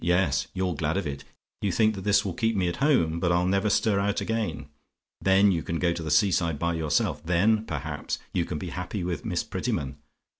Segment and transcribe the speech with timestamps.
[0.03, 1.25] Yes; you're glad of it.
[1.61, 4.65] You think that this will keep me at home but I'll never stir out again.
[5.21, 8.69] Then you can go to the sea side by yourself; then, perhaps, you can be
[8.71, 9.97] happy with Miss Prettyman?